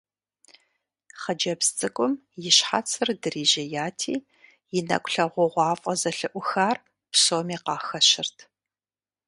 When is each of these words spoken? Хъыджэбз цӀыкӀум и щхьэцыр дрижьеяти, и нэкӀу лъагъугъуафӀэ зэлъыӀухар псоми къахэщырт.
Хъыджэбз 1.21 1.67
цӀыкӀум 1.77 2.13
и 2.49 2.51
щхьэцыр 2.55 3.09
дрижьеяти, 3.21 4.15
и 4.77 4.79
нэкӀу 4.87 5.11
лъагъугъуафӀэ 5.13 5.93
зэлъыӀухар 6.01 6.77
псоми 7.11 7.57
къахэщырт. 7.65 8.37